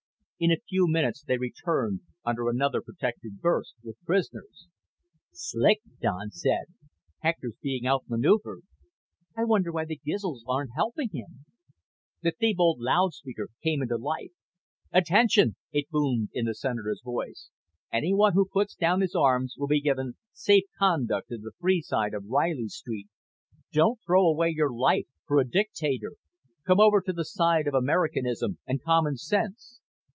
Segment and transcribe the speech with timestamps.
[0.43, 4.67] In a few minutes they returned, under another protective burst, with prisoners.
[5.31, 6.65] "Slick," Don said.
[7.19, 8.63] "Hector's being outmaneuvered."
[9.37, 11.45] "I wonder why the Gizls aren't helping him."
[12.23, 14.31] The Thebold loudspeaker came to life.
[14.91, 17.51] "Attention!" it boomed in the Senator's voice.
[17.93, 22.15] "Anyone who puts down his arms will be given safe conduct to the free side
[22.15, 23.09] of Reilly Street.
[23.71, 26.13] Don't throw away your life for a dictator.
[26.65, 29.77] Come over to the side of Americanism and common sense."